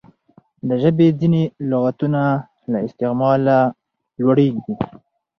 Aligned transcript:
د 0.67 0.69
ژبي 0.81 1.07
ځیني 1.19 1.43
لغاتونه 1.69 2.21
له 2.71 2.79
استعماله 2.87 3.59
لوړیږي. 4.21 4.73